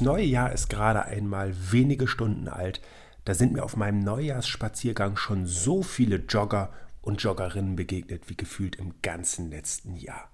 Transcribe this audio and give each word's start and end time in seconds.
Das 0.00 0.06
neue 0.06 0.24
Jahr 0.24 0.50
ist 0.50 0.70
gerade 0.70 1.04
einmal 1.04 1.54
wenige 1.72 2.08
Stunden 2.08 2.48
alt. 2.48 2.80
Da 3.26 3.34
sind 3.34 3.52
mir 3.52 3.62
auf 3.62 3.76
meinem 3.76 3.98
Neujahrsspaziergang 3.98 5.18
schon 5.18 5.44
so 5.44 5.82
viele 5.82 6.16
Jogger 6.16 6.72
und 7.02 7.22
Joggerinnen 7.22 7.76
begegnet 7.76 8.30
wie 8.30 8.34
gefühlt 8.34 8.76
im 8.76 8.94
ganzen 9.02 9.50
letzten 9.50 9.96
Jahr. 9.96 10.30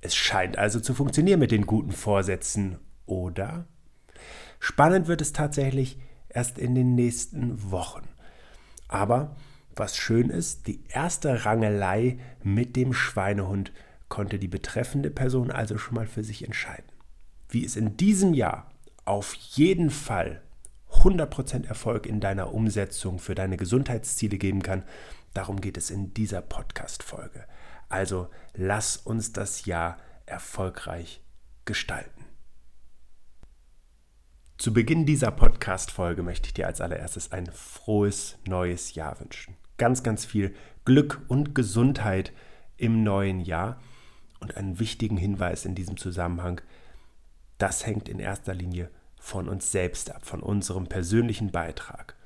Es 0.00 0.16
scheint 0.16 0.56
also 0.56 0.80
zu 0.80 0.94
funktionieren 0.94 1.38
mit 1.38 1.50
den 1.50 1.66
guten 1.66 1.92
Vorsätzen, 1.92 2.78
oder? 3.04 3.66
Spannend 4.58 5.06
wird 5.06 5.20
es 5.20 5.34
tatsächlich 5.34 5.98
erst 6.30 6.58
in 6.58 6.74
den 6.74 6.94
nächsten 6.94 7.70
Wochen. 7.70 8.08
Aber 8.88 9.36
was 9.76 9.98
schön 9.98 10.30
ist, 10.30 10.66
die 10.66 10.82
erste 10.88 11.44
Rangelei 11.44 12.18
mit 12.42 12.74
dem 12.74 12.94
Schweinehund 12.94 13.70
konnte 14.08 14.38
die 14.38 14.48
betreffende 14.48 15.10
Person 15.10 15.50
also 15.50 15.76
schon 15.76 15.96
mal 15.96 16.06
für 16.06 16.24
sich 16.24 16.42
entscheiden. 16.42 16.90
Wie 17.50 17.66
es 17.66 17.76
in 17.76 17.98
diesem 17.98 18.32
Jahr 18.32 18.69
auf 19.10 19.34
jeden 19.34 19.90
Fall 19.90 20.40
100% 20.88 21.66
Erfolg 21.66 22.06
in 22.06 22.20
deiner 22.20 22.54
Umsetzung 22.54 23.18
für 23.18 23.34
deine 23.34 23.56
Gesundheitsziele 23.56 24.38
geben 24.38 24.62
kann, 24.62 24.84
darum 25.34 25.60
geht 25.60 25.76
es 25.76 25.90
in 25.90 26.14
dieser 26.14 26.40
Podcast-Folge. 26.42 27.44
Also 27.88 28.28
lass 28.54 28.96
uns 28.96 29.32
das 29.32 29.64
Jahr 29.64 29.96
erfolgreich 30.26 31.24
gestalten. 31.64 32.24
Zu 34.58 34.72
Beginn 34.72 35.06
dieser 35.06 35.32
Podcast-Folge 35.32 36.22
möchte 36.22 36.46
ich 36.46 36.54
dir 36.54 36.68
als 36.68 36.80
allererstes 36.80 37.32
ein 37.32 37.46
frohes 37.46 38.38
neues 38.46 38.94
Jahr 38.94 39.18
wünschen. 39.18 39.56
Ganz, 39.76 40.04
ganz 40.04 40.24
viel 40.24 40.54
Glück 40.84 41.20
und 41.26 41.56
Gesundheit 41.56 42.32
im 42.76 43.02
neuen 43.02 43.40
Jahr. 43.40 43.80
Und 44.38 44.56
einen 44.56 44.78
wichtigen 44.78 45.16
Hinweis 45.16 45.64
in 45.64 45.74
diesem 45.74 45.96
Zusammenhang, 45.96 46.60
das 47.58 47.84
hängt 47.84 48.08
in 48.08 48.20
erster 48.20 48.54
Linie 48.54 48.88
von 49.20 49.48
uns 49.48 49.70
selbst 49.70 50.10
ab, 50.10 50.24
von 50.24 50.40
unserem 50.40 50.86
persönlichen 50.86 51.52
Beitrag. 51.52 52.16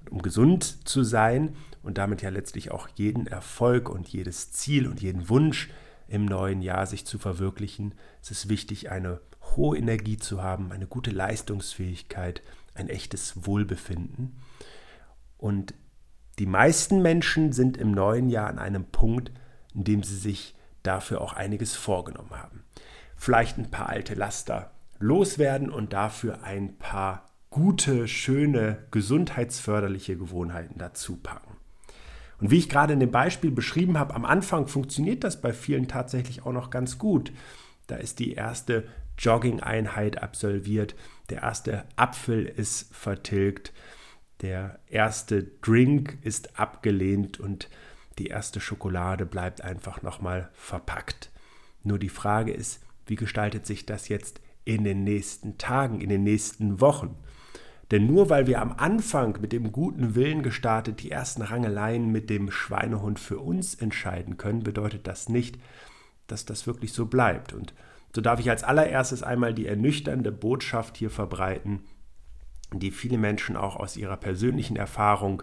Und 0.00 0.12
um 0.12 0.22
gesund 0.22 0.86
zu 0.88 1.02
sein 1.02 1.56
und 1.82 1.98
damit 1.98 2.22
ja 2.22 2.30
letztlich 2.30 2.70
auch 2.70 2.88
jeden 2.94 3.26
Erfolg 3.26 3.88
und 3.88 4.08
jedes 4.08 4.52
Ziel 4.52 4.86
und 4.86 5.00
jeden 5.00 5.28
Wunsch 5.28 5.70
im 6.08 6.26
neuen 6.26 6.60
Jahr 6.60 6.86
sich 6.86 7.06
zu 7.06 7.18
verwirklichen, 7.18 7.94
ist 8.20 8.30
es 8.30 8.48
wichtig, 8.48 8.90
eine 8.90 9.20
hohe 9.56 9.78
Energie 9.78 10.18
zu 10.18 10.42
haben, 10.42 10.70
eine 10.70 10.86
gute 10.86 11.10
Leistungsfähigkeit, 11.10 12.42
ein 12.74 12.88
echtes 12.88 13.46
Wohlbefinden. 13.46 14.36
Und 15.38 15.74
die 16.38 16.46
meisten 16.46 17.00
Menschen 17.02 17.52
sind 17.52 17.76
im 17.76 17.92
neuen 17.92 18.28
Jahr 18.28 18.48
an 18.48 18.58
einem 18.58 18.84
Punkt, 18.84 19.32
in 19.74 19.84
dem 19.84 20.02
sie 20.02 20.16
sich 20.16 20.54
dafür 20.82 21.20
auch 21.20 21.32
einiges 21.32 21.74
vorgenommen 21.74 22.32
haben. 22.32 22.62
Vielleicht 23.16 23.56
ein 23.56 23.70
paar 23.70 23.88
alte 23.88 24.14
Laster 24.14 24.72
loswerden 25.02 25.70
und 25.70 25.92
dafür 25.92 26.42
ein 26.44 26.78
paar 26.78 27.26
gute, 27.50 28.08
schöne, 28.08 28.86
gesundheitsförderliche 28.90 30.16
Gewohnheiten 30.16 30.78
dazu 30.78 31.16
packen. 31.16 31.56
Und 32.40 32.50
wie 32.50 32.58
ich 32.58 32.68
gerade 32.68 32.94
in 32.94 33.00
dem 33.00 33.10
Beispiel 33.10 33.50
beschrieben 33.50 33.98
habe, 33.98 34.14
am 34.14 34.24
Anfang 34.24 34.66
funktioniert 34.66 35.22
das 35.22 35.40
bei 35.40 35.52
vielen 35.52 35.86
tatsächlich 35.86 36.44
auch 36.44 36.52
noch 36.52 36.70
ganz 36.70 36.98
gut. 36.98 37.32
Da 37.86 37.96
ist 37.96 38.18
die 38.18 38.32
erste 38.32 38.84
Jogging-Einheit 39.18 40.22
absolviert, 40.22 40.94
der 41.30 41.42
erste 41.42 41.84
Apfel 41.96 42.46
ist 42.46 42.92
vertilgt, 42.94 43.72
der 44.40 44.80
erste 44.88 45.44
Drink 45.62 46.18
ist 46.22 46.58
abgelehnt 46.58 47.38
und 47.38 47.68
die 48.18 48.26
erste 48.26 48.60
Schokolade 48.60 49.24
bleibt 49.24 49.62
einfach 49.62 50.02
nochmal 50.02 50.48
verpackt. 50.52 51.30
Nur 51.84 51.98
die 51.98 52.08
Frage 52.08 52.52
ist, 52.52 52.82
wie 53.06 53.16
gestaltet 53.16 53.66
sich 53.66 53.86
das 53.86 54.08
jetzt 54.08 54.40
in 54.64 54.84
den 54.84 55.04
nächsten 55.04 55.58
Tagen, 55.58 56.00
in 56.00 56.08
den 56.08 56.22
nächsten 56.22 56.80
Wochen? 56.80 57.16
Denn 57.90 58.06
nur 58.06 58.30
weil 58.30 58.46
wir 58.46 58.62
am 58.62 58.72
Anfang 58.72 59.38
mit 59.40 59.52
dem 59.52 59.70
guten 59.70 60.14
Willen 60.14 60.42
gestartet 60.42 61.02
die 61.02 61.10
ersten 61.10 61.42
Rangeleien 61.42 62.10
mit 62.10 62.30
dem 62.30 62.50
Schweinehund 62.50 63.20
für 63.20 63.38
uns 63.38 63.74
entscheiden 63.74 64.38
können, 64.38 64.62
bedeutet 64.62 65.06
das 65.06 65.28
nicht, 65.28 65.58
dass 66.26 66.46
das 66.46 66.66
wirklich 66.66 66.94
so 66.94 67.04
bleibt. 67.04 67.52
Und 67.52 67.74
so 68.14 68.22
darf 68.22 68.40
ich 68.40 68.48
als 68.48 68.64
allererstes 68.64 69.22
einmal 69.22 69.52
die 69.52 69.66
ernüchternde 69.66 70.32
Botschaft 70.32 70.96
hier 70.96 71.10
verbreiten, 71.10 71.80
die 72.72 72.90
viele 72.90 73.18
Menschen 73.18 73.56
auch 73.56 73.76
aus 73.76 73.98
ihrer 73.98 74.16
persönlichen 74.16 74.76
Erfahrung 74.76 75.42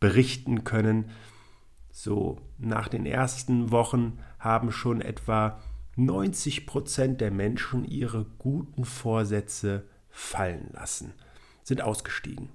berichten 0.00 0.64
können, 0.64 1.10
so 1.92 2.38
nach 2.58 2.88
den 2.88 3.06
ersten 3.06 3.70
Wochen 3.70 4.18
haben 4.38 4.70
schon 4.70 5.00
etwa 5.00 5.60
90 5.96 6.66
Prozent 6.66 7.20
der 7.20 7.30
Menschen 7.30 7.84
ihre 7.84 8.26
guten 8.38 8.84
Vorsätze 8.84 9.88
fallen 10.10 10.70
lassen, 10.72 11.14
sind 11.62 11.82
ausgestiegen. 11.82 12.50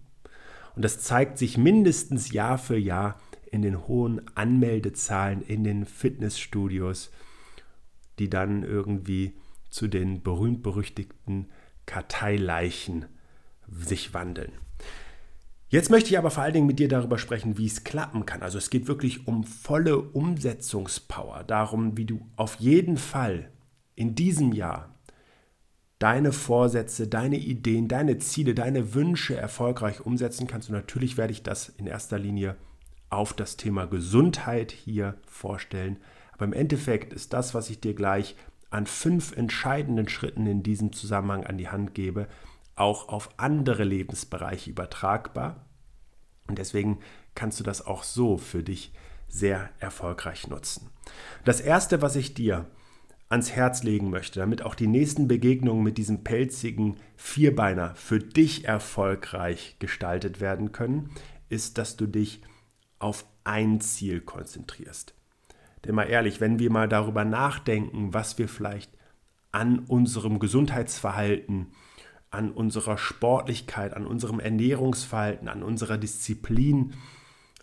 Und 0.75 0.85
das 0.85 0.99
zeigt 0.99 1.37
sich 1.37 1.57
mindestens 1.57 2.31
Jahr 2.31 2.57
für 2.57 2.77
Jahr 2.77 3.19
in 3.51 3.61
den 3.61 3.87
hohen 3.87 4.21
Anmeldezahlen 4.35 5.41
in 5.41 5.63
den 5.63 5.85
Fitnessstudios, 5.85 7.11
die 8.19 8.29
dann 8.29 8.63
irgendwie 8.63 9.33
zu 9.69 9.87
den 9.87 10.21
berühmt-berüchtigten 10.21 11.51
Karteileichen 11.85 13.05
sich 13.67 14.13
wandeln. 14.13 14.53
Jetzt 15.71 15.89
möchte 15.89 16.09
ich 16.09 16.17
aber 16.17 16.31
vor 16.31 16.43
allen 16.43 16.51
Dingen 16.51 16.67
mit 16.67 16.79
dir 16.79 16.89
darüber 16.89 17.17
sprechen, 17.17 17.57
wie 17.57 17.65
es 17.65 17.85
klappen 17.85 18.25
kann. 18.25 18.41
Also 18.41 18.57
es 18.57 18.69
geht 18.69 18.89
wirklich 18.89 19.25
um 19.25 19.45
volle 19.45 19.99
Umsetzungspower, 19.99 21.45
darum, 21.45 21.95
wie 21.95 22.03
du 22.03 22.19
auf 22.35 22.55
jeden 22.55 22.97
Fall 22.97 23.49
in 23.95 24.13
diesem 24.13 24.51
Jahr 24.51 24.93
deine 25.97 26.33
Vorsätze, 26.33 27.07
deine 27.07 27.37
Ideen, 27.37 27.87
deine 27.87 28.17
Ziele, 28.17 28.53
deine 28.53 28.93
Wünsche 28.93 29.37
erfolgreich 29.37 30.05
umsetzen 30.05 30.45
kannst. 30.45 30.67
Und 30.67 30.75
natürlich 30.75 31.15
werde 31.15 31.31
ich 31.31 31.41
das 31.41 31.69
in 31.69 31.87
erster 31.87 32.19
Linie 32.19 32.57
auf 33.09 33.31
das 33.31 33.55
Thema 33.55 33.85
Gesundheit 33.85 34.73
hier 34.73 35.15
vorstellen. 35.25 35.99
Aber 36.33 36.43
im 36.43 36.53
Endeffekt 36.53 37.13
ist 37.13 37.31
das, 37.31 37.53
was 37.53 37.69
ich 37.69 37.79
dir 37.79 37.93
gleich 37.93 38.35
an 38.71 38.87
fünf 38.87 39.37
entscheidenden 39.37 40.09
Schritten 40.09 40.47
in 40.47 40.63
diesem 40.63 40.91
Zusammenhang 40.91 41.45
an 41.45 41.57
die 41.57 41.69
Hand 41.69 41.93
gebe, 41.93 42.27
auch 42.81 43.09
auf 43.09 43.29
andere 43.37 43.83
Lebensbereiche 43.83 44.71
übertragbar. 44.71 45.65
Und 46.47 46.57
deswegen 46.57 46.99
kannst 47.35 47.59
du 47.59 47.63
das 47.63 47.85
auch 47.85 48.03
so 48.03 48.37
für 48.37 48.63
dich 48.63 48.91
sehr 49.27 49.69
erfolgreich 49.79 50.47
nutzen. 50.47 50.89
Das 51.45 51.61
Erste, 51.61 52.01
was 52.01 52.15
ich 52.15 52.33
dir 52.33 52.65
ans 53.29 53.51
Herz 53.51 53.83
legen 53.83 54.09
möchte, 54.09 54.41
damit 54.41 54.63
auch 54.63 54.75
die 54.75 54.87
nächsten 54.87 55.27
Begegnungen 55.27 55.83
mit 55.83 55.97
diesem 55.97 56.23
pelzigen 56.23 56.97
Vierbeiner 57.15 57.95
für 57.95 58.19
dich 58.19 58.65
erfolgreich 58.65 59.77
gestaltet 59.79 60.41
werden 60.41 60.73
können, 60.73 61.11
ist, 61.47 61.77
dass 61.77 61.95
du 61.95 62.07
dich 62.07 62.41
auf 62.99 63.25
ein 63.45 63.79
Ziel 63.79 64.19
konzentrierst. 64.19 65.13
Denn 65.85 65.95
mal 65.95 66.09
ehrlich, 66.09 66.41
wenn 66.41 66.59
wir 66.59 66.71
mal 66.71 66.89
darüber 66.89 67.23
nachdenken, 67.23 68.13
was 68.13 68.37
wir 68.37 68.49
vielleicht 68.49 68.91
an 69.51 69.79
unserem 69.79 70.39
Gesundheitsverhalten 70.39 71.67
an 72.31 72.51
unserer 72.51 72.97
Sportlichkeit, 72.97 73.93
an 73.93 74.07
unserem 74.07 74.39
Ernährungsverhalten, 74.39 75.49
an 75.49 75.63
unserer 75.63 75.97
Disziplin, 75.97 76.93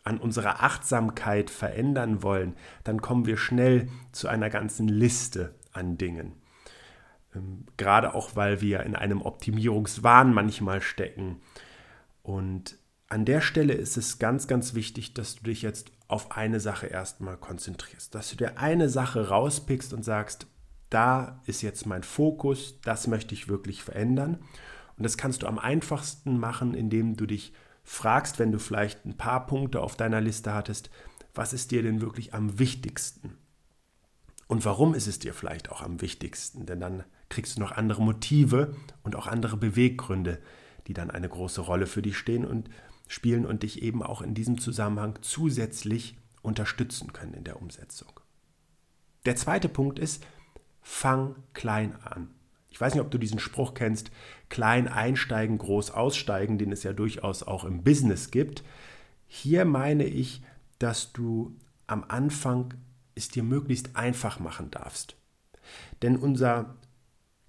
an 0.05 0.19
unserer 0.19 0.63
Achtsamkeit 0.63 1.51
verändern 1.51 2.23
wollen, 2.23 2.55
dann 2.85 3.01
kommen 3.01 3.27
wir 3.27 3.37
schnell 3.37 3.89
zu 4.13 4.29
einer 4.29 4.51
ganzen 4.51 4.89
Liste 4.89 5.55
an 5.73 5.99
Dingen. 5.99 6.33
Ähm, 7.35 7.65
gerade 7.77 8.15
auch, 8.15 8.37
weil 8.37 8.61
wir 8.61 8.81
in 8.85 8.95
einem 8.95 9.23
Optimierungswahn 9.23 10.33
manchmal 10.33 10.81
stecken. 10.81 11.41
Und 12.23 12.79
an 13.09 13.25
der 13.25 13.41
Stelle 13.41 13.73
ist 13.73 13.97
es 13.97 14.19
ganz, 14.19 14.47
ganz 14.49 14.75
wichtig, 14.75 15.15
dass 15.15 15.37
du 15.37 15.45
dich 15.45 15.63
jetzt 15.63 15.93
auf 16.09 16.33
eine 16.33 16.61
Sache 16.61 16.87
erstmal 16.87 17.37
konzentrierst. 17.37 18.15
Dass 18.15 18.31
du 18.31 18.37
dir 18.37 18.59
eine 18.59 18.89
Sache 18.89 19.29
rauspickst 19.29 19.93
und 19.95 20.05
sagst, 20.05 20.47
da 20.91 21.43
ist 21.47 21.63
jetzt 21.63 21.87
mein 21.87 22.03
Fokus, 22.03 22.81
das 22.83 23.07
möchte 23.07 23.35
ich 23.35 23.49
wirklich 23.49 23.83
verändern. 23.83 24.39
Und 24.97 25.05
das 25.05 25.17
kannst 25.17 25.43
du 25.43 25.47
am 25.47 25.59
einfachsten 25.59 26.39
machen, 26.39 26.75
indem 26.75 27.17
du 27.17 27.27
dich 27.27 27.53
fragst, 27.85 28.39
wenn 28.39 28.53
du 28.53 28.59
vielleicht 28.59 29.05
ein 29.05 29.17
paar 29.17 29.47
Punkte 29.47 29.81
auf 29.81 29.97
deiner 29.97 30.21
Liste 30.21 30.53
hattest, 30.53 30.91
was 31.35 31.53
ist 31.53 31.71
dir 31.71 31.83
denn 31.83 32.01
wirklich 32.01 32.35
am 32.35 32.59
wichtigsten? 32.59 33.39
Und 34.47 34.65
warum 34.65 34.95
ist 34.95 35.07
es 35.07 35.19
dir 35.19 35.35
vielleicht 35.35 35.71
auch 35.71 35.83
am 35.83 36.01
wichtigsten? 36.01 36.67
Denn 36.67 36.81
dann 36.81 37.05
kriegst 37.29 37.57
du 37.57 37.61
noch 37.61 37.73
andere 37.73 38.03
Motive 38.03 38.75
und 39.03 39.15
auch 39.15 39.27
andere 39.27 39.57
Beweggründe, 39.57 40.41
die 40.87 40.95
dann 40.95 41.11
eine 41.11 41.29
große 41.29 41.61
Rolle 41.61 41.87
für 41.87 42.03
dich 42.03 42.17
stehen 42.17 42.47
und 42.47 42.71
spielen 43.07 43.47
und 43.47 43.63
dich 43.63 43.83
eben 43.83 44.03
auch 44.03 44.23
in 44.23 44.35
diesem 44.35 44.59
Zusammenhang 44.59 45.19
zusätzlich 45.21 46.17
unterstützen 46.43 47.13
können 47.13 47.35
in 47.35 47.45
der 47.45 47.61
Umsetzung. 47.61 48.21
Der 49.27 49.37
zweite 49.37 49.69
Punkt 49.69 49.99
ist, 49.99 50.25
fang 50.89 51.37
klein 51.53 51.95
an. 52.03 52.31
Ich 52.71 52.81
weiß 52.81 52.95
nicht, 52.95 53.03
ob 53.03 53.11
du 53.11 53.19
diesen 53.19 53.39
Spruch 53.39 53.75
kennst, 53.75 54.11
klein 54.49 54.89
einsteigen, 54.89 55.59
groß 55.59 55.91
aussteigen, 55.91 56.57
den 56.57 56.73
es 56.73 56.83
ja 56.83 56.95
durchaus 56.95 57.43
auch 57.43 57.65
im 57.65 57.85
Business 57.85 58.31
gibt. 58.31 58.65
Hier 59.27 59.67
meine 59.67 60.05
ich, 60.05 60.43
dass 60.79 61.13
du 61.13 61.55
am 61.87 62.05
Anfang 62.09 62.73
es 63.15 63.29
dir 63.29 63.43
möglichst 63.43 63.97
einfach 63.97 64.41
machen 64.41 64.71
darfst. 64.71 65.15
Denn 66.01 66.17
unser 66.17 66.75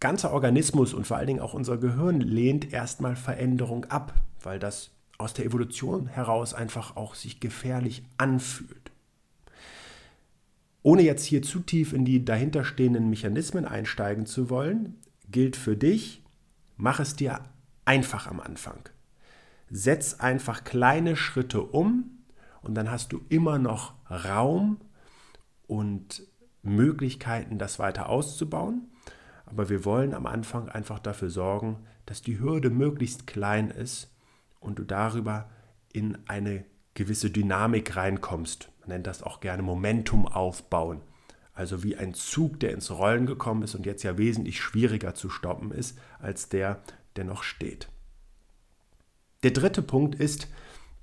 ganze 0.01 0.31
Organismus 0.31 0.93
und 0.93 1.07
vor 1.07 1.15
allen 1.15 1.27
Dingen 1.27 1.39
auch 1.39 1.53
unser 1.53 1.77
Gehirn 1.77 2.19
lehnt 2.19 2.73
erstmal 2.73 3.15
Veränderung 3.15 3.85
ab, 3.85 4.13
weil 4.43 4.59
das 4.59 4.91
aus 5.17 5.33
der 5.33 5.45
Evolution 5.45 6.07
heraus 6.07 6.53
einfach 6.53 6.97
auch 6.97 7.15
sich 7.15 7.39
gefährlich 7.39 8.03
anfühlt. 8.17 8.88
Ohne 10.81 11.01
jetzt 11.01 11.25
hier 11.25 11.41
zu 11.41 11.59
tief 11.59 11.93
in 11.93 12.05
die 12.05 12.23
dahinterstehenden 12.23 13.09
Mechanismen 13.09 13.65
einsteigen 13.65 14.25
zu 14.25 14.49
wollen, 14.49 14.97
gilt 15.29 15.55
für 15.55 15.75
dich, 15.75 16.23
mach 16.77 16.99
es 16.99 17.15
dir 17.15 17.41
einfach 17.85 18.27
am 18.27 18.39
Anfang. 18.39 18.87
Setz 19.69 20.15
einfach 20.15 20.63
kleine 20.63 21.15
Schritte 21.15 21.61
um 21.61 22.19
und 22.61 22.75
dann 22.75 22.89
hast 22.89 23.11
du 23.11 23.21
immer 23.29 23.59
noch 23.59 23.93
Raum 24.09 24.77
und 25.67 26.23
Möglichkeiten, 26.63 27.57
das 27.57 27.79
weiter 27.79 28.09
auszubauen. 28.09 28.87
Aber 29.45 29.69
wir 29.69 29.85
wollen 29.85 30.13
am 30.13 30.25
Anfang 30.25 30.69
einfach 30.69 30.99
dafür 30.99 31.29
sorgen, 31.29 31.77
dass 32.05 32.21
die 32.21 32.39
Hürde 32.39 32.69
möglichst 32.69 33.27
klein 33.27 33.69
ist 33.69 34.11
und 34.59 34.79
du 34.79 34.83
darüber 34.83 35.49
in 35.91 36.17
eine 36.27 36.65
gewisse 36.93 37.29
Dynamik 37.29 37.95
reinkommst. 37.95 38.69
Nennt 38.89 39.07
das 39.07 39.21
auch 39.21 39.39
gerne 39.39 39.61
Momentum 39.61 40.27
aufbauen. 40.27 41.01
Also 41.53 41.83
wie 41.83 41.95
ein 41.95 42.15
Zug, 42.15 42.59
der 42.59 42.71
ins 42.71 42.89
Rollen 42.89 43.27
gekommen 43.27 43.61
ist 43.61 43.75
und 43.75 43.85
jetzt 43.85 44.01
ja 44.01 44.17
wesentlich 44.17 44.59
schwieriger 44.59 45.13
zu 45.13 45.29
stoppen 45.29 45.71
ist 45.71 45.97
als 46.19 46.49
der, 46.49 46.81
der 47.15 47.23
noch 47.23 47.43
steht. 47.43 47.87
Der 49.43 49.51
dritte 49.51 49.83
Punkt 49.83 50.15
ist 50.15 50.47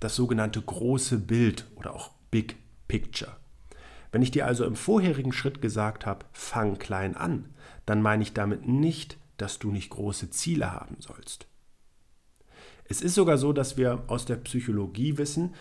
das 0.00 0.16
sogenannte 0.16 0.60
große 0.60 1.18
Bild 1.18 1.66
oder 1.76 1.94
auch 1.94 2.10
Big 2.30 2.56
Picture. 2.88 3.36
Wenn 4.10 4.22
ich 4.22 4.32
dir 4.32 4.46
also 4.46 4.64
im 4.64 4.74
vorherigen 4.74 5.32
Schritt 5.32 5.62
gesagt 5.62 6.06
habe, 6.06 6.26
fang 6.32 6.78
klein 6.78 7.16
an, 7.16 7.54
dann 7.86 8.02
meine 8.02 8.24
ich 8.24 8.32
damit 8.32 8.66
nicht, 8.66 9.16
dass 9.36 9.60
du 9.60 9.70
nicht 9.70 9.90
große 9.90 10.30
Ziele 10.30 10.72
haben 10.72 10.96
sollst. 10.98 11.46
Es 12.84 13.00
ist 13.00 13.14
sogar 13.14 13.38
so, 13.38 13.52
dass 13.52 13.76
wir 13.76 14.04
aus 14.08 14.24
der 14.24 14.36
Psychologie 14.36 15.18
wissen, 15.18 15.54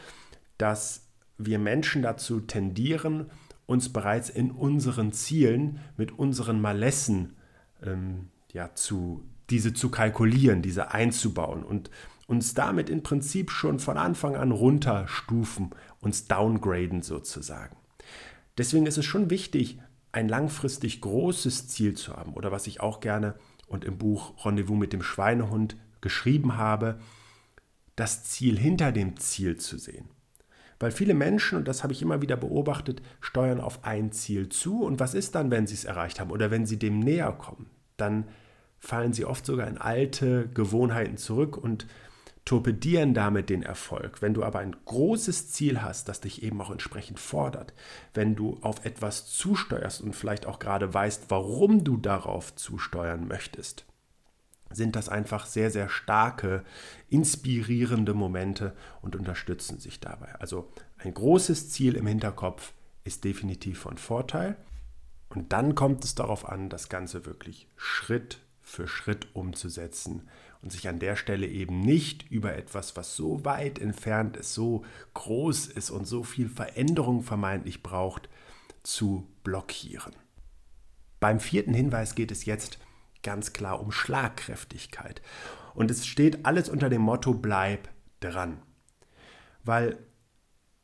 dass 0.57 1.04
wir 1.37 1.59
Menschen 1.59 2.01
dazu 2.01 2.39
tendieren, 2.39 3.29
uns 3.65 3.91
bereits 3.91 4.29
in 4.29 4.51
unseren 4.51 5.11
Zielen 5.11 5.79
mit 5.97 6.17
unseren 6.17 6.61
Malessen 6.61 7.35
ähm, 7.83 8.29
ja, 8.51 8.73
zu, 8.75 9.23
diese 9.49 9.73
zu 9.73 9.89
kalkulieren, 9.89 10.61
diese 10.61 10.91
einzubauen 10.91 11.63
und 11.63 11.89
uns 12.27 12.53
damit 12.53 12.89
im 12.89 13.03
Prinzip 13.03 13.51
schon 13.51 13.79
von 13.79 13.97
Anfang 13.97 14.35
an 14.35 14.51
runterstufen, 14.51 15.71
uns 15.99 16.27
downgraden 16.27 17.01
sozusagen. 17.01 17.75
Deswegen 18.57 18.85
ist 18.85 18.97
es 18.97 19.05
schon 19.05 19.29
wichtig, 19.29 19.79
ein 20.11 20.29
langfristig 20.29 21.01
großes 21.01 21.67
Ziel 21.67 21.95
zu 21.95 22.15
haben 22.15 22.33
oder 22.33 22.51
was 22.51 22.67
ich 22.67 22.79
auch 22.79 22.99
gerne 22.99 23.35
und 23.67 23.83
im 23.83 23.97
Buch 23.97 24.45
Rendezvous 24.45 24.77
mit 24.77 24.93
dem 24.93 25.03
Schweinehund 25.03 25.75
geschrieben 26.01 26.57
habe, 26.57 26.99
das 27.95 28.23
Ziel 28.23 28.57
hinter 28.57 28.91
dem 28.91 29.17
Ziel 29.17 29.57
zu 29.57 29.77
sehen. 29.77 30.09
Weil 30.79 30.91
viele 30.91 31.13
Menschen, 31.13 31.57
und 31.57 31.67
das 31.67 31.83
habe 31.83 31.93
ich 31.93 32.01
immer 32.01 32.21
wieder 32.21 32.35
beobachtet, 32.35 33.01
steuern 33.21 33.61
auf 33.61 33.83
ein 33.83 34.11
Ziel 34.11 34.49
zu 34.49 34.83
und 34.83 34.99
was 34.99 35.13
ist 35.13 35.35
dann, 35.35 35.51
wenn 35.51 35.67
sie 35.67 35.75
es 35.75 35.85
erreicht 35.85 36.19
haben 36.19 36.31
oder 36.31 36.51
wenn 36.51 36.65
sie 36.65 36.77
dem 36.77 36.99
näher 36.99 37.31
kommen? 37.31 37.69
Dann 37.97 38.25
fallen 38.77 39.13
sie 39.13 39.25
oft 39.25 39.45
sogar 39.45 39.67
in 39.67 39.77
alte 39.77 40.49
Gewohnheiten 40.53 41.17
zurück 41.17 41.57
und 41.57 41.87
torpedieren 42.45 43.15
damit 43.15 43.49
den 43.49 43.63
Erfolg. 43.63 44.21
Wenn 44.21 44.35
du 44.35 44.43
aber 44.43 44.59
ein 44.59 44.75
großes 44.85 45.49
Ziel 45.51 45.81
hast, 45.81 46.07
das 46.07 46.21
dich 46.21 46.43
eben 46.43 46.61
auch 46.61 46.69
entsprechend 46.69 47.19
fordert, 47.19 47.73
wenn 48.13 48.35
du 48.35 48.59
auf 48.61 48.85
etwas 48.85 49.25
zusteuerst 49.25 50.01
und 50.01 50.15
vielleicht 50.15 50.45
auch 50.45 50.59
gerade 50.59 50.93
weißt, 50.93 51.25
warum 51.29 51.83
du 51.83 51.97
darauf 51.97 52.55
zusteuern 52.55 53.27
möchtest, 53.27 53.85
sind 54.75 54.95
das 54.95 55.09
einfach 55.09 55.45
sehr, 55.45 55.71
sehr 55.71 55.89
starke, 55.89 56.63
inspirierende 57.09 58.13
Momente 58.13 58.75
und 59.01 59.15
unterstützen 59.15 59.79
sich 59.79 59.99
dabei. 59.99 60.35
Also 60.35 60.71
ein 60.97 61.13
großes 61.13 61.69
Ziel 61.69 61.95
im 61.95 62.07
Hinterkopf 62.07 62.73
ist 63.03 63.23
definitiv 63.23 63.79
von 63.79 63.97
Vorteil. 63.97 64.57
Und 65.29 65.53
dann 65.53 65.75
kommt 65.75 66.03
es 66.03 66.15
darauf 66.15 66.47
an, 66.47 66.69
das 66.69 66.89
Ganze 66.89 67.25
wirklich 67.25 67.67
Schritt 67.75 68.39
für 68.61 68.87
Schritt 68.87 69.27
umzusetzen 69.33 70.27
und 70.61 70.71
sich 70.71 70.87
an 70.87 70.97
der 70.97 71.15
Stelle 71.15 71.47
eben 71.47 71.81
nicht 71.81 72.31
über 72.31 72.55
etwas, 72.55 72.95
was 72.95 73.15
so 73.15 73.45
weit 73.45 73.77
entfernt 73.77 74.37
ist, 74.37 74.53
so 74.53 74.83
groß 75.13 75.67
ist 75.67 75.91
und 75.91 76.05
so 76.05 76.23
viel 76.23 76.49
Veränderung 76.49 77.21
vermeintlich 77.21 77.83
braucht, 77.83 78.29
zu 78.81 79.27
blockieren. 79.43 80.13
Beim 81.19 81.39
vierten 81.39 81.73
Hinweis 81.73 82.15
geht 82.15 82.31
es 82.31 82.45
jetzt 82.45 82.79
ganz 83.25 83.51
klar 83.51 83.81
um 83.81 83.91
Schlagkräftigkeit. 83.91 85.21
Und 85.73 85.91
es 85.91 86.07
steht 86.07 86.45
alles 86.45 86.69
unter 86.69 86.87
dem 86.87 87.01
Motto 87.01 87.33
Bleib 87.33 87.89
dran. 88.21 88.59
Weil 89.65 89.97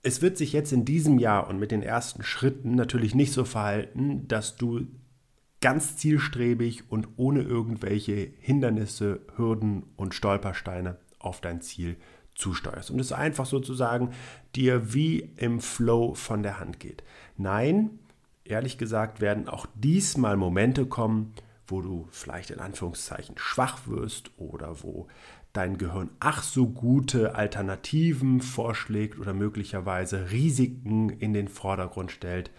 es 0.03 0.21
wird 0.21 0.37
sich 0.37 0.51
jetzt 0.51 0.73
in 0.73 0.83
diesem 0.83 1.19
Jahr 1.19 1.47
und 1.47 1.59
mit 1.59 1.71
den 1.71 1.83
ersten 1.83 2.23
Schritten 2.23 2.75
natürlich 2.75 3.15
nicht 3.15 3.31
so 3.31 3.45
verhalten, 3.45 4.27
dass 4.27 4.57
du 4.57 4.87
ganz 5.61 5.95
zielstrebig 5.95 6.89
und 6.89 7.07
ohne 7.17 7.41
irgendwelche 7.41 8.33
Hindernisse, 8.39 9.21
Hürden 9.35 9.83
und 9.95 10.15
Stolpersteine 10.15 10.97
auf 11.19 11.39
dein 11.39 11.61
Ziel 11.61 11.97
zusteuerst. 12.33 12.89
Und 12.89 12.99
es 12.99 13.11
einfach 13.11 13.45
sozusagen 13.45 14.09
dir 14.55 14.93
wie 14.93 15.19
im 15.37 15.59
Flow 15.59 16.15
von 16.15 16.41
der 16.41 16.59
Hand 16.59 16.79
geht. 16.79 17.03
Nein, 17.37 17.99
ehrlich 18.43 18.79
gesagt 18.79 19.21
werden 19.21 19.47
auch 19.47 19.67
diesmal 19.75 20.35
Momente 20.35 20.87
kommen, 20.87 21.33
wo 21.71 21.81
du 21.81 22.07
vielleicht 22.11 22.51
in 22.51 22.59
Anführungszeichen 22.59 23.37
schwach 23.37 23.87
wirst 23.87 24.31
oder 24.37 24.83
wo 24.83 25.07
dein 25.53 25.77
Gehirn 25.77 26.11
ach 26.19 26.43
so 26.43 26.67
gute 26.67 27.35
Alternativen 27.35 28.41
vorschlägt 28.41 29.19
oder 29.19 29.33
möglicherweise 29.33 30.31
Risiken 30.31 31.09
in 31.09 31.33
den 31.33 31.47
Vordergrund 31.47 32.11
stellt. 32.11 32.51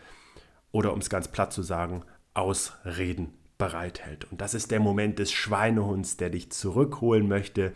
Oder 0.73 0.93
um 0.93 0.99
es 0.99 1.11
ganz 1.11 1.29
platt 1.29 1.53
zu 1.53 1.63
sagen, 1.63 2.03
Ausreden 2.35 3.35
bereithält. 3.59 4.31
Und 4.31 4.41
das 4.41 4.55
ist 4.55 4.71
der 4.71 4.81
Moment 4.81 5.19
des 5.19 5.31
Schweinehunds, 5.33 6.17
der 6.17 6.31
dich 6.31 6.51
zurückholen 6.51 7.29
möchte 7.29 7.75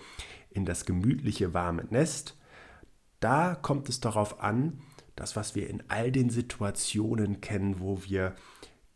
in 0.50 0.64
das 0.64 0.84
gemütliche 0.84 1.54
warme 1.54 1.84
Nest. 1.90 2.36
Da 3.20 3.54
kommt 3.54 3.88
es 3.88 4.00
darauf 4.00 4.40
an, 4.40 4.80
das, 5.14 5.36
was 5.36 5.54
wir 5.54 5.68
in 5.68 5.82
all 5.88 6.10
den 6.10 6.28
Situationen 6.28 7.40
kennen, 7.40 7.80
wo 7.80 8.02
wir 8.04 8.34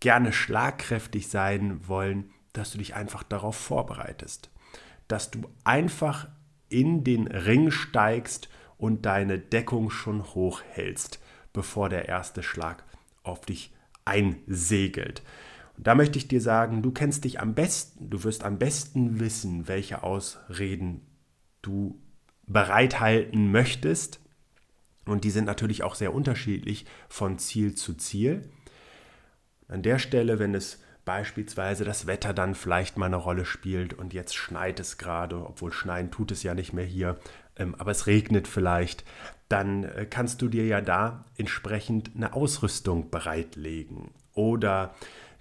gerne 0.00 0.32
schlagkräftig 0.32 1.28
sein 1.28 1.86
wollen, 1.86 2.30
dass 2.52 2.72
du 2.72 2.78
dich 2.78 2.94
einfach 2.94 3.22
darauf 3.22 3.56
vorbereitest. 3.56 4.50
Dass 5.08 5.30
du 5.30 5.42
einfach 5.64 6.28
in 6.68 7.04
den 7.04 7.26
Ring 7.26 7.70
steigst 7.70 8.48
und 8.78 9.04
deine 9.04 9.38
Deckung 9.38 9.90
schon 9.90 10.24
hoch 10.34 10.62
hältst, 10.70 11.20
bevor 11.52 11.88
der 11.88 12.08
erste 12.08 12.42
Schlag 12.42 12.84
auf 13.22 13.44
dich 13.44 13.74
einsegelt. 14.04 15.22
Und 15.76 15.86
da 15.86 15.94
möchte 15.94 16.18
ich 16.18 16.28
dir 16.28 16.40
sagen, 16.40 16.82
du 16.82 16.90
kennst 16.90 17.24
dich 17.24 17.40
am 17.40 17.54
besten, 17.54 18.10
du 18.10 18.24
wirst 18.24 18.44
am 18.44 18.58
besten 18.58 19.20
wissen, 19.20 19.68
welche 19.68 20.02
Ausreden 20.02 21.02
du 21.62 22.00
bereithalten 22.46 23.50
möchtest. 23.50 24.20
Und 25.04 25.24
die 25.24 25.30
sind 25.30 25.44
natürlich 25.44 25.82
auch 25.82 25.94
sehr 25.94 26.14
unterschiedlich 26.14 26.86
von 27.08 27.38
Ziel 27.38 27.74
zu 27.74 27.94
Ziel. 27.94 28.50
An 29.70 29.82
der 29.82 29.98
Stelle, 29.98 30.38
wenn 30.38 30.54
es 30.54 30.82
beispielsweise 31.04 31.84
das 31.84 32.06
Wetter 32.06 32.34
dann 32.34 32.54
vielleicht 32.54 32.96
mal 32.96 33.06
eine 33.06 33.16
Rolle 33.16 33.44
spielt 33.44 33.94
und 33.94 34.12
jetzt 34.12 34.34
schneit 34.34 34.80
es 34.80 34.98
gerade, 34.98 35.44
obwohl 35.44 35.72
schneien 35.72 36.10
tut 36.10 36.30
es 36.30 36.42
ja 36.42 36.54
nicht 36.54 36.72
mehr 36.72 36.84
hier, 36.84 37.18
ähm, 37.56 37.74
aber 37.78 37.90
es 37.90 38.06
regnet 38.06 38.46
vielleicht, 38.46 39.04
dann 39.48 39.84
äh, 39.84 40.06
kannst 40.08 40.42
du 40.42 40.48
dir 40.48 40.66
ja 40.66 40.80
da 40.80 41.24
entsprechend 41.36 42.12
eine 42.14 42.34
Ausrüstung 42.34 43.10
bereitlegen. 43.10 44.10
Oder 44.34 44.94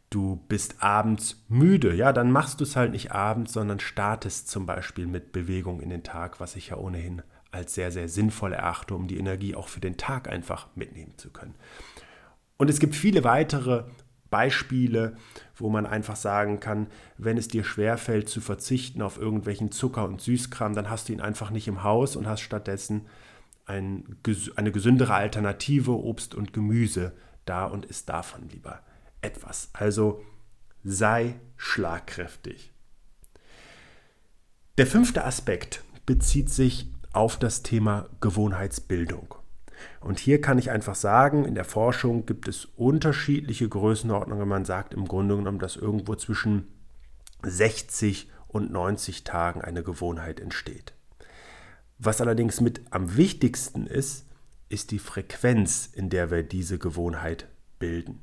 du 0.09 0.43
bist 0.47 0.81
abends 0.81 1.43
müde, 1.47 1.93
ja, 1.93 2.13
dann 2.13 2.31
machst 2.31 2.59
du 2.59 2.63
es 2.63 2.75
halt 2.75 2.91
nicht 2.91 3.11
abends, 3.11 3.53
sondern 3.53 3.79
startest 3.79 4.49
zum 4.49 4.65
Beispiel 4.65 5.05
mit 5.05 5.31
Bewegung 5.31 5.81
in 5.81 5.89
den 5.89 6.03
Tag, 6.03 6.39
was 6.39 6.55
ich 6.55 6.69
ja 6.69 6.77
ohnehin 6.77 7.21
als 7.51 7.73
sehr, 7.73 7.91
sehr 7.91 8.09
sinnvoll 8.09 8.53
erachte, 8.53 8.95
um 8.95 9.07
die 9.07 9.17
Energie 9.17 9.55
auch 9.55 9.67
für 9.67 9.79
den 9.79 9.97
Tag 9.97 10.29
einfach 10.29 10.67
mitnehmen 10.75 11.17
zu 11.17 11.29
können. 11.31 11.55
Und 12.57 12.69
es 12.69 12.79
gibt 12.79 12.95
viele 12.95 13.23
weitere 13.23 13.85
Beispiele, 14.29 15.15
wo 15.55 15.69
man 15.69 15.85
einfach 15.85 16.15
sagen 16.15 16.59
kann, 16.59 16.87
wenn 17.17 17.37
es 17.37 17.47
dir 17.47 17.63
schwerfällt 17.63 18.29
zu 18.29 18.41
verzichten 18.41 19.01
auf 19.01 19.17
irgendwelchen 19.17 19.71
Zucker 19.71 20.05
und 20.05 20.21
Süßkram, 20.21 20.73
dann 20.73 20.89
hast 20.89 21.09
du 21.09 21.13
ihn 21.13 21.21
einfach 21.21 21.49
nicht 21.49 21.67
im 21.67 21.83
Haus 21.83 22.15
und 22.15 22.27
hast 22.27 22.41
stattdessen 22.41 23.07
ein, 23.65 24.17
eine 24.55 24.71
gesündere 24.71 25.13
Alternative 25.13 25.91
Obst 25.91 26.35
und 26.35 26.53
Gemüse 26.53 27.13
da 27.45 27.65
und 27.65 27.85
isst 27.85 28.09
davon 28.09 28.47
lieber 28.49 28.81
etwas. 29.21 29.69
Also 29.73 30.23
sei 30.83 31.39
schlagkräftig. 31.57 32.71
Der 34.77 34.87
fünfte 34.87 35.25
Aspekt 35.25 35.83
bezieht 36.05 36.49
sich 36.49 36.87
auf 37.11 37.37
das 37.37 37.63
Thema 37.63 38.07
Gewohnheitsbildung. 38.21 39.35
Und 40.01 40.19
hier 40.19 40.41
kann 40.41 40.57
ich 40.57 40.71
einfach 40.71 40.95
sagen, 40.95 41.45
in 41.45 41.55
der 41.55 41.65
Forschung 41.65 42.25
gibt 42.25 42.47
es 42.47 42.65
unterschiedliche 42.75 43.67
Größenordnungen. 43.67 44.47
Man 44.47 44.65
sagt 44.65 44.93
im 44.93 45.07
Grunde 45.07 45.35
genommen, 45.35 45.59
dass 45.59 45.75
irgendwo 45.75 46.15
zwischen 46.15 46.67
60 47.43 48.29
und 48.47 48.71
90 48.71 49.23
Tagen 49.23 49.61
eine 49.61 49.83
Gewohnheit 49.83 50.39
entsteht. 50.39 50.93
Was 51.97 52.21
allerdings 52.21 52.61
mit 52.61 52.81
am 52.91 53.17
wichtigsten 53.17 53.85
ist, 53.85 54.25
ist 54.69 54.91
die 54.91 54.99
Frequenz, 54.99 55.89
in 55.91 56.09
der 56.09 56.31
wir 56.31 56.43
diese 56.43 56.77
Gewohnheit 56.77 57.47
bilden. 57.79 58.21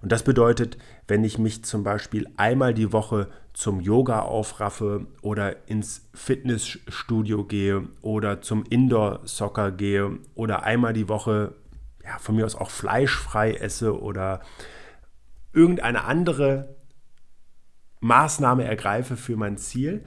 Und 0.00 0.12
das 0.12 0.24
bedeutet, 0.24 0.78
wenn 1.06 1.24
ich 1.24 1.38
mich 1.38 1.64
zum 1.64 1.84
Beispiel 1.84 2.28
einmal 2.36 2.74
die 2.74 2.92
Woche 2.92 3.28
zum 3.52 3.80
Yoga 3.80 4.20
aufraffe 4.20 5.06
oder 5.20 5.68
ins 5.68 6.08
Fitnessstudio 6.14 7.44
gehe 7.44 7.88
oder 8.00 8.40
zum 8.40 8.64
Indoor-Soccer 8.64 9.72
gehe 9.72 10.18
oder 10.34 10.62
einmal 10.62 10.92
die 10.92 11.08
Woche 11.08 11.54
ja, 12.04 12.18
von 12.18 12.36
mir 12.36 12.46
aus 12.46 12.56
auch 12.56 12.70
fleischfrei 12.70 13.52
esse 13.52 14.00
oder 14.00 14.40
irgendeine 15.52 16.04
andere 16.04 16.76
Maßnahme 18.00 18.64
ergreife 18.64 19.16
für 19.16 19.36
mein 19.36 19.58
Ziel, 19.58 20.04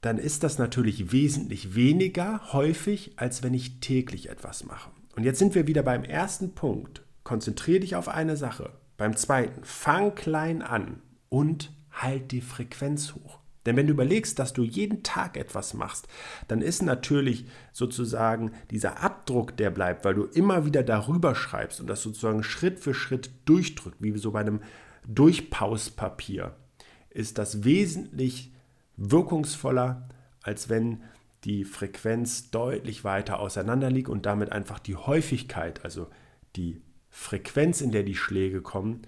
dann 0.00 0.18
ist 0.18 0.44
das 0.44 0.58
natürlich 0.58 1.10
wesentlich 1.10 1.74
weniger 1.74 2.52
häufig, 2.52 3.14
als 3.16 3.42
wenn 3.42 3.54
ich 3.54 3.80
täglich 3.80 4.28
etwas 4.28 4.64
mache. 4.64 4.90
Und 5.16 5.24
jetzt 5.24 5.38
sind 5.38 5.54
wir 5.54 5.66
wieder 5.66 5.82
beim 5.82 6.04
ersten 6.04 6.54
Punkt. 6.54 7.02
Konzentriere 7.26 7.80
dich 7.80 7.96
auf 7.96 8.06
eine 8.06 8.36
Sache. 8.36 8.70
Beim 8.96 9.16
zweiten, 9.16 9.64
fang 9.64 10.14
klein 10.14 10.62
an 10.62 11.02
und 11.28 11.72
halt 11.90 12.30
die 12.30 12.40
Frequenz 12.40 13.14
hoch. 13.16 13.40
Denn 13.66 13.74
wenn 13.74 13.88
du 13.88 13.94
überlegst, 13.94 14.38
dass 14.38 14.52
du 14.52 14.62
jeden 14.62 15.02
Tag 15.02 15.36
etwas 15.36 15.74
machst, 15.74 16.06
dann 16.46 16.62
ist 16.62 16.82
natürlich 16.82 17.46
sozusagen 17.72 18.52
dieser 18.70 19.02
Abdruck, 19.02 19.56
der 19.56 19.70
bleibt, 19.70 20.04
weil 20.04 20.14
du 20.14 20.22
immer 20.22 20.66
wieder 20.66 20.84
darüber 20.84 21.34
schreibst 21.34 21.80
und 21.80 21.88
das 21.88 22.00
sozusagen 22.00 22.44
Schritt 22.44 22.78
für 22.78 22.94
Schritt 22.94 23.30
durchdrückt, 23.44 23.96
wie 23.98 24.16
so 24.18 24.30
bei 24.30 24.38
einem 24.38 24.60
Durchpauspapier, 25.08 26.54
ist 27.10 27.38
das 27.38 27.64
wesentlich 27.64 28.52
wirkungsvoller, 28.96 30.08
als 30.44 30.68
wenn 30.68 31.02
die 31.42 31.64
Frequenz 31.64 32.52
deutlich 32.52 33.02
weiter 33.02 33.40
auseinander 33.40 33.90
liegt 33.90 34.10
und 34.10 34.26
damit 34.26 34.52
einfach 34.52 34.78
die 34.78 34.94
Häufigkeit, 34.94 35.84
also 35.84 36.06
die 36.54 36.85
Frequenz, 37.18 37.80
in 37.80 37.90
der 37.90 38.02
die 38.02 38.14
Schläge 38.14 38.60
kommen, 38.60 39.02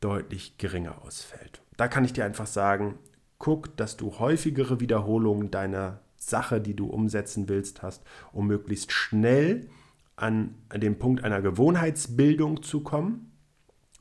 deutlich 0.00 0.56
geringer 0.56 1.02
ausfällt. 1.02 1.62
Da 1.76 1.86
kann 1.86 2.04
ich 2.04 2.12
dir 2.12 2.24
einfach 2.24 2.46
sagen, 2.46 2.98
guck, 3.38 3.76
dass 3.76 3.96
du 3.96 4.18
häufigere 4.18 4.80
Wiederholungen 4.80 5.50
deiner 5.50 6.00
Sache, 6.16 6.60
die 6.60 6.74
du 6.74 6.86
umsetzen 6.86 7.48
willst, 7.48 7.82
hast, 7.82 8.02
um 8.32 8.46
möglichst 8.46 8.90
schnell 8.90 9.68
an, 10.16 10.54
den 10.74 10.98
Punkt 10.98 11.22
einer 11.24 11.42
Gewohnheitsbildung 11.42 12.62
zu 12.62 12.80
kommen. 12.80 13.32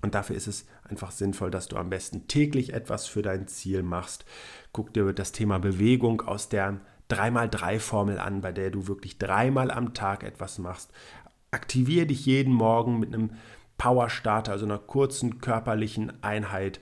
Und 0.01 0.15
dafür 0.15 0.38
ist 0.38 0.48
es 0.48 0.65
einfach 0.84 1.12
sinnvoll, 1.12 1.51
dass 1.51 1.67
du 1.67 1.75
am 1.75 1.89
besten 1.89 2.27
täglich 2.27 2.74
etwas 2.74 3.05
für 3.05 3.22
dein 3.22 3.48
Ziel 3.48 3.84
machst. 3.84 4.25
Guck 4.72 4.93
dir 4.93 5.12
das 5.13 5.34
Thema 5.34 5.60
Bewegung 5.60 6.22
aus 6.22 6.50
der 6.50 6.79
3x3-Formel 7.12 8.17
an, 8.17 8.41
bei 8.41 8.53
der 8.53 8.72
du 8.72 8.88
wirklich 8.88 9.17
dreimal 9.17 9.70
am 9.70 9.93
Tag 9.93 10.24
etwas 10.24 10.58
machst. 10.58 10.91
Aktiviere 11.51 12.08
dich 12.08 12.25
jeden 12.25 12.53
Morgen 12.53 13.00
mit 13.00 13.13
einem 13.13 13.31
Power 13.77 14.10
Starter, 14.10 14.53
also 14.53 14.65
einer 14.65 14.77
kurzen 14.79 15.39
körperlichen 15.39 16.24
Einheit 16.24 16.79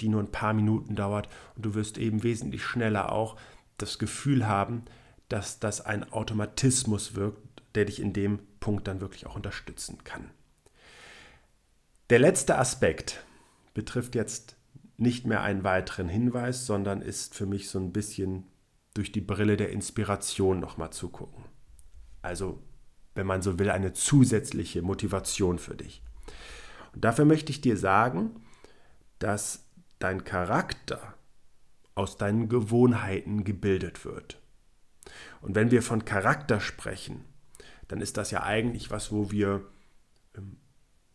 die 0.00 0.08
nur 0.08 0.22
ein 0.22 0.32
paar 0.32 0.52
Minuten 0.52 0.96
dauert 0.96 1.28
und 1.56 1.64
du 1.64 1.74
wirst 1.74 1.98
eben 1.98 2.22
wesentlich 2.22 2.64
schneller 2.64 3.12
auch 3.12 3.36
das 3.78 3.98
Gefühl 3.98 4.46
haben, 4.46 4.82
dass 5.28 5.58
das 5.60 5.80
ein 5.80 6.12
Automatismus 6.12 7.14
wirkt, 7.14 7.62
der 7.74 7.86
dich 7.86 8.00
in 8.00 8.12
dem 8.12 8.40
Punkt 8.60 8.86
dann 8.86 9.00
wirklich 9.00 9.26
auch 9.26 9.36
unterstützen 9.36 9.98
kann. 10.04 10.30
Der 12.10 12.18
letzte 12.18 12.58
Aspekt 12.58 13.24
betrifft 13.72 14.14
jetzt 14.14 14.56
nicht 14.96 15.26
mehr 15.26 15.42
einen 15.42 15.64
weiteren 15.64 16.08
Hinweis, 16.08 16.66
sondern 16.66 17.02
ist 17.02 17.34
für 17.34 17.46
mich 17.46 17.68
so 17.68 17.78
ein 17.78 17.92
bisschen 17.92 18.46
durch 18.92 19.10
die 19.10 19.20
Brille 19.20 19.56
der 19.56 19.70
Inspiration 19.70 20.60
nochmal 20.60 20.90
zu 20.90 21.08
gucken. 21.08 21.44
Also, 22.22 22.62
wenn 23.14 23.26
man 23.26 23.42
so 23.42 23.58
will, 23.58 23.70
eine 23.70 23.92
zusätzliche 23.92 24.82
Motivation 24.82 25.58
für 25.58 25.74
dich. 25.74 26.02
Und 26.94 27.04
dafür 27.04 27.24
möchte 27.24 27.50
ich 27.50 27.60
dir 27.60 27.76
sagen, 27.76 28.42
dass 29.18 29.64
dein 29.98 30.24
Charakter 30.24 31.14
aus 31.94 32.16
deinen 32.16 32.48
Gewohnheiten 32.48 33.44
gebildet 33.44 34.04
wird. 34.04 34.40
Und 35.40 35.54
wenn 35.54 35.70
wir 35.70 35.82
von 35.82 36.04
Charakter 36.04 36.60
sprechen, 36.60 37.24
dann 37.88 38.00
ist 38.00 38.16
das 38.16 38.30
ja 38.30 38.42
eigentlich 38.42 38.90
was, 38.90 39.12
wo 39.12 39.30
wir 39.30 39.64
ähm, 40.36 40.56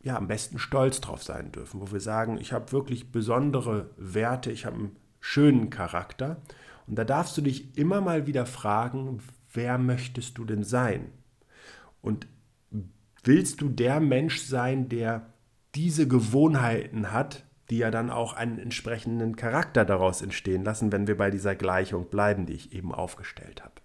ja 0.02 0.16
am 0.16 0.28
besten 0.28 0.60
stolz 0.60 1.02
drauf 1.02 1.24
sein 1.24 1.52
dürfen, 1.52 1.82
wo 1.82 1.92
wir 1.92 2.00
sagen, 2.00 2.38
ich 2.38 2.54
habe 2.54 2.72
wirklich 2.72 3.12
besondere 3.12 3.90
Werte, 3.98 4.52
ich 4.52 4.66
habe 4.66 4.76
einen 4.76 4.96
schönen 5.20 5.70
Charakter. 5.70 6.42
Und 6.88 6.96
da 6.96 7.04
darfst 7.04 7.38
du 7.38 7.42
dich 7.42 7.78
immer 7.78 8.02
mal 8.02 8.28
wieder 8.28 8.46
fragen, 8.46 9.22
wer 9.54 9.78
möchtest 9.78 10.38
du 10.38 10.46
denn 10.46 10.64
sein? 10.64 11.12
Und 12.02 12.28
willst 13.24 13.62
du 13.62 13.70
der 13.70 14.00
Mensch 14.00 14.42
sein, 14.42 14.90
der 14.90 15.34
diese 15.76 16.08
Gewohnheiten 16.08 17.12
hat, 17.12 17.44
die 17.70 17.78
ja 17.78 17.92
dann 17.92 18.10
auch 18.10 18.34
einen 18.34 18.58
entsprechenden 18.58 19.36
Charakter 19.36 19.86
daraus 19.86 20.22
entstehen 20.22 20.64
lassen, 20.64 20.92
wenn 20.92 21.08
wir 21.08 21.18
bei 21.18 21.30
dieser 21.30 21.56
Gleichung 21.56 22.10
bleiben, 22.10 22.46
die 22.46 22.54
ich 22.54 22.74
eben 22.74 22.94
aufgestellt 22.94 23.64
habe. 23.64 23.76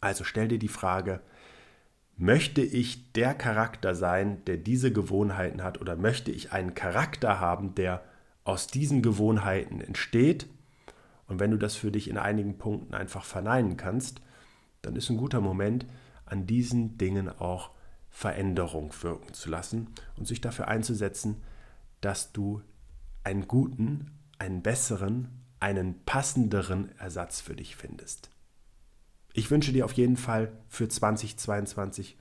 Also 0.00 0.24
stell 0.24 0.48
dir 0.48 0.58
die 0.58 0.68
Frage, 0.68 1.20
möchte 2.16 2.62
ich 2.62 3.12
der 3.12 3.34
Charakter 3.34 3.94
sein, 3.94 4.44
der 4.46 4.56
diese 4.56 4.92
Gewohnheiten 4.92 5.62
hat, 5.62 5.80
oder 5.80 5.96
möchte 5.96 6.30
ich 6.30 6.52
einen 6.52 6.74
Charakter 6.74 7.40
haben, 7.40 7.74
der 7.74 8.02
aus 8.44 8.66
diesen 8.66 9.02
Gewohnheiten 9.02 9.80
entsteht? 9.80 10.46
Und 11.28 11.40
wenn 11.40 11.50
du 11.50 11.56
das 11.56 11.76
für 11.76 11.90
dich 11.90 12.08
in 12.08 12.18
einigen 12.18 12.58
Punkten 12.58 12.94
einfach 12.94 13.24
verneinen 13.24 13.76
kannst, 13.76 14.20
dann 14.82 14.96
ist 14.96 15.10
ein 15.10 15.16
guter 15.16 15.40
Moment, 15.40 15.86
an 16.26 16.46
diesen 16.46 16.98
Dingen 16.98 17.28
auch 17.28 17.70
Veränderung 18.10 18.92
wirken 19.02 19.34
zu 19.34 19.50
lassen 19.50 19.88
und 20.16 20.26
sich 20.26 20.40
dafür 20.40 20.68
einzusetzen, 20.68 21.42
dass 22.00 22.32
du 22.32 22.62
einen 23.24 23.48
guten, 23.48 24.10
einen 24.38 24.62
besseren, 24.62 25.42
einen 25.60 26.04
passenderen 26.04 26.96
Ersatz 26.98 27.40
für 27.40 27.56
dich 27.56 27.76
findest. 27.76 28.30
Ich 29.32 29.50
wünsche 29.50 29.72
dir 29.72 29.84
auf 29.84 29.92
jeden 29.92 30.16
Fall 30.16 30.52
für 30.68 30.88
2022 30.88 32.16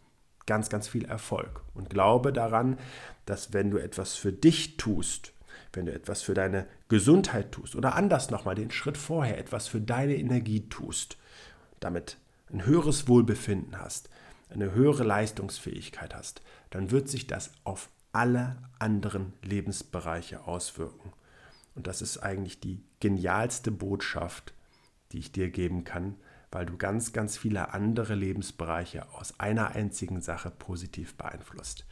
ganz, 0.45 0.69
ganz 0.69 0.87
viel 0.87 1.05
Erfolg 1.05 1.61
und 1.73 1.89
glaube 1.89 2.33
daran, 2.33 2.77
dass 3.25 3.53
wenn 3.53 3.71
du 3.71 3.77
etwas 3.77 4.15
für 4.15 4.33
dich 4.33 4.77
tust, 4.77 5.33
wenn 5.73 5.85
du 5.85 5.93
etwas 5.93 6.21
für 6.21 6.33
deine 6.33 6.67
Gesundheit 6.89 7.51
tust 7.51 7.75
oder 7.75 7.95
anders 7.95 8.31
nochmal 8.31 8.55
den 8.55 8.71
Schritt 8.71 8.97
vorher 8.97 9.37
etwas 9.37 9.67
für 9.67 9.81
deine 9.81 10.15
Energie 10.15 10.67
tust, 10.67 11.17
damit 11.79 12.17
ein 12.51 12.65
höheres 12.65 13.07
Wohlbefinden 13.07 13.79
hast, 13.79 14.09
eine 14.49 14.73
höhere 14.73 15.03
Leistungsfähigkeit 15.03 16.15
hast, 16.15 16.41
dann 16.69 16.91
wird 16.91 17.09
sich 17.09 17.27
das 17.27 17.51
auf 17.63 17.89
alle 18.11 18.57
anderen 18.79 19.33
Lebensbereiche 19.41 20.45
auswirken. 20.45 21.11
Und 21.75 21.87
das 21.87 22.01
ist 22.01 22.19
eigentlich 22.19 22.59
die 22.59 22.81
genialste 22.99 23.71
Botschaft, 23.71 24.53
die 25.11 25.19
ich 25.19 25.31
dir 25.31 25.49
geben 25.49 25.83
kann, 25.83 26.15
weil 26.51 26.65
du 26.65 26.77
ganz, 26.77 27.11
ganz 27.11 27.37
viele 27.37 27.73
andere 27.73 28.15
Lebensbereiche 28.15 29.11
aus 29.13 29.39
einer 29.39 29.75
einzigen 29.75 30.21
Sache 30.21 30.49
positiv 30.49 31.15
beeinflusst. 31.15 31.85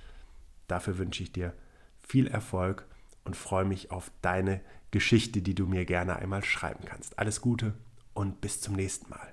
Dafür 0.68 0.98
wünsche 0.98 1.24
ich 1.24 1.34
dir 1.34 1.54
viel 2.00 2.28
Erfolg 2.28 2.88
und 3.26 3.36
freue 3.36 3.66
mich 3.66 3.92
auf 3.92 4.12
deine 4.22 4.62
Geschichte, 4.92 5.42
die 5.42 5.56
du 5.56 5.66
mir 5.66 5.86
gerne 5.86 6.16
einmal 6.16 6.44
schreiben 6.44 6.86
kannst. 6.86 7.20
Alles 7.20 7.42
Gute 7.42 7.74
und 8.14 8.40
bis 8.42 8.62
zum 8.62 8.76
nächsten 8.76 9.10
Mal. 9.10 9.33